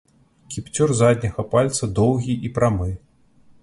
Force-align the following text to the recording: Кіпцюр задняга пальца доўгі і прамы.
Кіпцюр 0.55 0.93
задняга 1.03 1.47
пальца 1.53 1.93
доўгі 2.01 2.33
і 2.47 2.55
прамы. 2.61 2.93